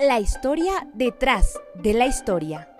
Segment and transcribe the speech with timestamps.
[0.00, 2.70] La historia detrás de la historia.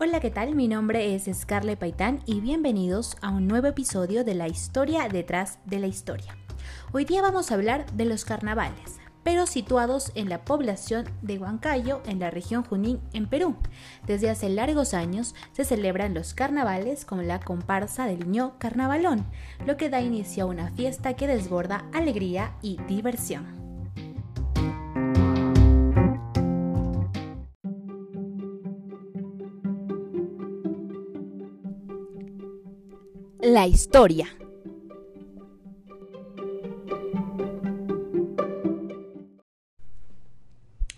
[0.00, 0.56] Hola, ¿qué tal?
[0.56, 5.60] Mi nombre es Scarlett Paitán y bienvenidos a un nuevo episodio de La historia detrás
[5.66, 6.36] de la historia.
[6.90, 12.00] Hoy día vamos a hablar de los carnavales, pero situados en la población de Huancayo,
[12.06, 13.56] en la región Junín, en Perú.
[14.06, 19.26] Desde hace largos años se celebran los carnavales con la comparsa del ño carnavalón,
[19.66, 23.62] lo que da inicio a una fiesta que desborda alegría y diversión.
[33.40, 34.28] La historia.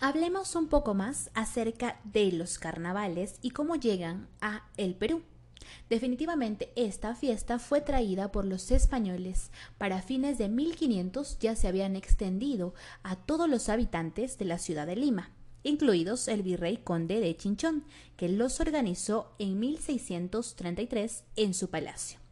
[0.07, 5.23] Hablemos un poco más acerca de los carnavales y cómo llegan a el Perú.
[5.89, 9.51] Definitivamente esta fiesta fue traída por los españoles.
[9.79, 14.87] Para fines de 1500 ya se habían extendido a todos los habitantes de la ciudad
[14.87, 15.31] de Lima,
[15.63, 17.87] incluidos el virrey conde de Chinchón,
[18.19, 22.24] que los organizó en 1633 en su palacio.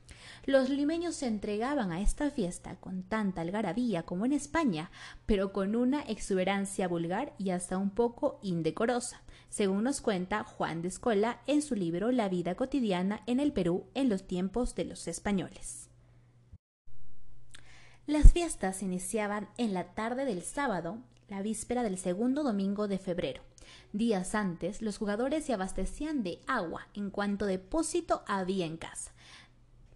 [0.45, 4.91] Los limeños se entregaban a esta fiesta con tanta algarabía como en España,
[5.25, 10.89] pero con una exuberancia vulgar y hasta un poco indecorosa, según nos cuenta Juan de
[10.89, 15.07] Escola en su libro La vida cotidiana en el Perú en los tiempos de los
[15.07, 15.89] españoles.
[18.07, 22.99] Las fiestas se iniciaban en la tarde del sábado, la víspera del segundo domingo de
[22.99, 23.43] febrero.
[23.93, 29.13] Días antes, los jugadores se abastecían de agua en cuanto depósito había en casa.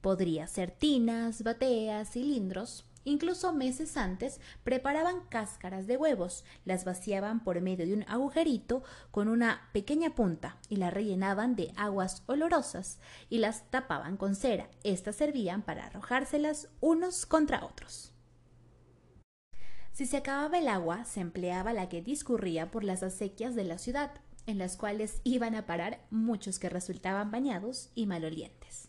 [0.06, 2.86] Podría ser tinas, bateas, cilindros.
[3.02, 9.26] Incluso meses antes preparaban cáscaras de huevos, las vaciaban por medio de un agujerito con
[9.26, 14.70] una pequeña punta y las rellenaban de aguas olorosas y las tapaban con cera.
[14.84, 18.12] Estas servían para arrojárselas unos contra otros.
[19.90, 23.78] Si se acababa el agua, se empleaba la que discurría por las acequias de la
[23.78, 24.12] ciudad,
[24.46, 28.88] en las cuales iban a parar muchos que resultaban bañados y malolientes.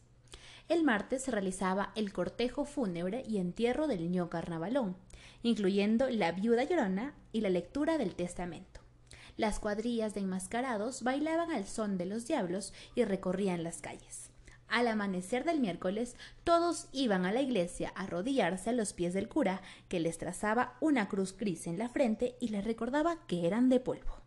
[0.69, 4.97] El martes se realizaba el cortejo fúnebre y entierro del ño carnavalón,
[5.41, 8.81] incluyendo la viuda llorona y la lectura del testamento.
[9.37, 14.29] Las cuadrillas de enmascarados bailaban al son de los diablos y recorrían las calles.
[14.67, 19.29] Al amanecer del miércoles, todos iban a la iglesia a arrodillarse a los pies del
[19.29, 23.69] cura, que les trazaba una cruz gris en la frente y les recordaba que eran
[23.69, 24.26] de polvo.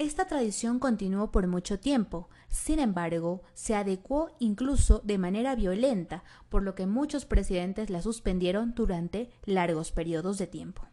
[0.00, 6.62] Esta tradición continuó por mucho tiempo, sin embargo, se adecuó incluso de manera violenta, por
[6.62, 10.86] lo que muchos presidentes la suspendieron durante largos periodos de tiempo.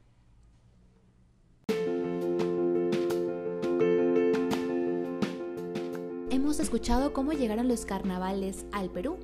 [6.30, 9.20] Hemos escuchado cómo llegaron los carnavales al Perú.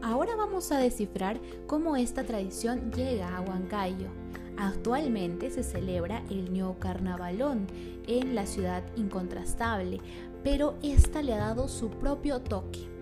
[0.00, 4.21] Ahora vamos a descifrar cómo esta tradición llega a Huancayo,
[4.58, 7.66] Actualmente se celebra el Ño Carnavalón
[8.06, 10.00] en la ciudad incontrastable,
[10.44, 12.92] pero esta le ha dado su propio toque.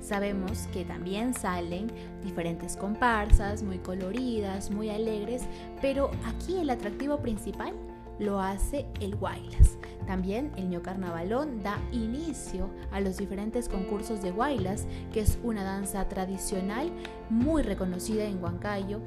[0.00, 1.88] Sabemos que también salen
[2.22, 5.42] diferentes comparsas muy coloridas, muy alegres,
[5.82, 7.74] pero aquí el atractivo principal
[8.18, 9.76] lo hace el Guaylas.
[10.06, 15.64] También el Ño Carnavalón da inicio a los diferentes concursos de Guaylas, que es una
[15.64, 16.90] danza tradicional
[17.28, 19.00] muy reconocida en Huancayo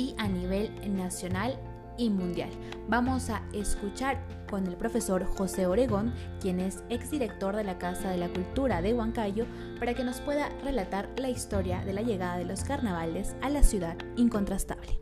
[0.00, 1.58] y a nivel nacional
[1.98, 2.48] y mundial.
[2.88, 4.18] Vamos a escuchar
[4.48, 8.94] con el profesor José Oregón, quien es exdirector de la Casa de la Cultura de
[8.94, 9.44] Huancayo,
[9.78, 13.62] para que nos pueda relatar la historia de la llegada de los carnavales a la
[13.62, 14.98] ciudad incontrastable.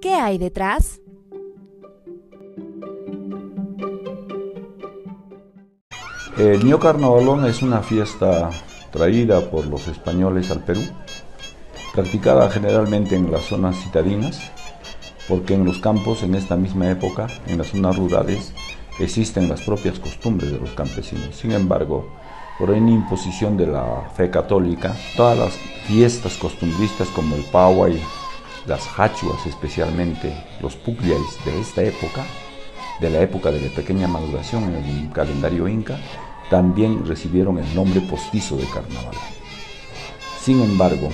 [0.00, 0.99] ¿Qué hay detrás?
[6.40, 8.48] El Ño Carnavalón es una fiesta
[8.90, 10.80] traída por los españoles al Perú,
[11.92, 14.50] practicada generalmente en las zonas citadinas,
[15.28, 18.54] porque en los campos, en esta misma época, en las zonas rurales,
[18.98, 21.36] existen las propias costumbres de los campesinos.
[21.36, 22.08] Sin embargo,
[22.58, 25.52] por una imposición de la fe católica, todas las
[25.84, 28.02] fiestas costumbristas como el Pauay,
[28.64, 30.32] las hachuas especialmente,
[30.62, 32.24] los pugliais de esta época,
[32.98, 35.98] de la época de la pequeña maduración en el calendario inca,
[36.50, 39.14] también recibieron el nombre postizo de carnaval.
[40.40, 41.08] Sin embargo,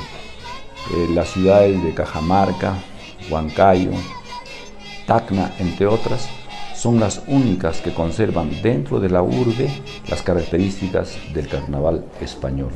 [0.94, 2.74] eh, las ciudades de Cajamarca,
[3.30, 3.90] Huancayo,
[5.06, 6.28] Tacna, entre otras,
[6.74, 9.70] son las únicas que conservan dentro de la urbe
[10.08, 12.70] las características del carnaval español.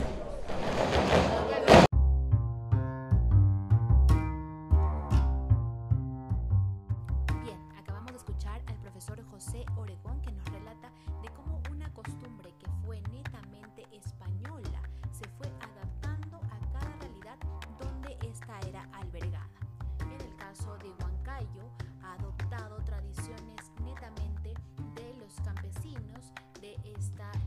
[26.99, 27.40] is that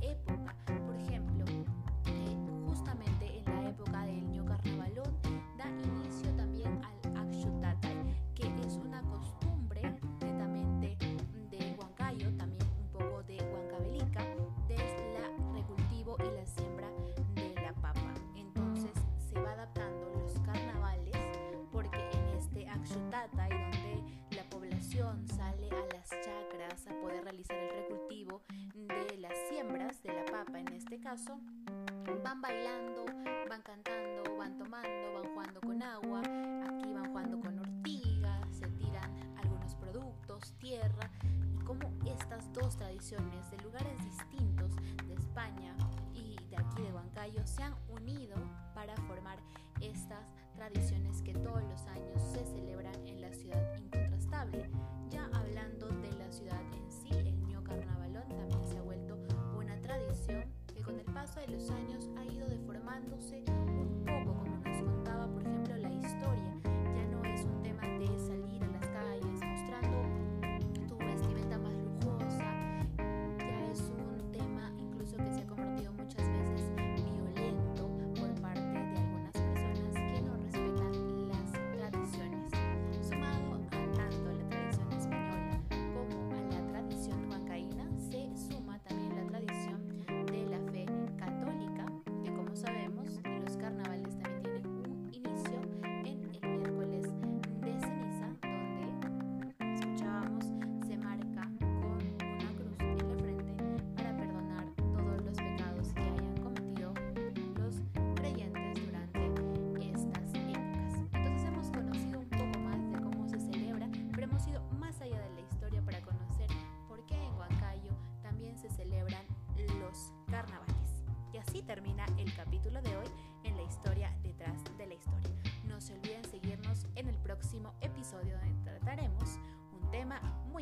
[32.23, 33.05] van bailando,
[33.47, 39.37] van cantando, van tomando, van jugando con agua, aquí van jugando con ortigas, se tiran
[39.37, 41.11] algunos productos, tierra,
[41.53, 44.75] y cómo estas dos tradiciones de lugares distintos
[45.07, 45.75] de España
[46.15, 48.35] y de aquí de Huancayo se han unido
[48.73, 49.37] para formar
[49.81, 52.22] estas tradiciones que todos los años
[61.45, 63.43] de los años ha ido deformándose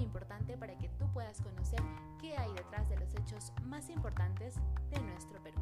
[0.02, 1.80] importante para que tú puedas conocer
[2.20, 4.56] qué hay detrás de los hechos más importantes
[4.90, 5.62] de nuestro Perú.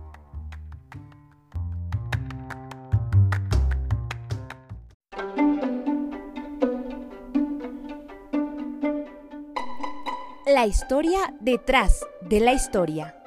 [10.45, 13.18] La historia detrás de la historia.